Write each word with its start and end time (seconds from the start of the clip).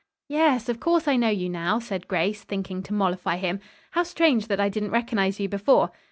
"Yes, 0.29 0.67
of 0.67 0.79
course 0.79 1.07
I 1.07 1.15
know 1.15 1.29
you, 1.29 1.47
now," 1.47 1.77
said 1.77 2.07
Grace, 2.07 2.41
thinking 2.43 2.81
to 2.81 2.93
mollify 2.95 3.37
him. 3.37 3.59
"How 3.91 4.01
strange 4.01 4.47
that 4.47 4.59
I 4.59 4.67
didn't 4.67 4.89
recognize 4.89 5.39
you 5.39 5.47
before." 5.47 5.91